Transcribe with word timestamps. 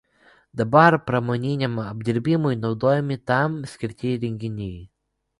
Dabar 0.59 0.95
pramoniniam 1.09 1.75
apdirbimui 1.83 2.57
naudojami 2.61 3.17
tam 3.33 3.59
skirti 3.75 4.15
įrengimai. 4.15 4.71